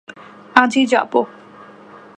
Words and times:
আজই 0.55 0.83
যাবো। 0.85 1.19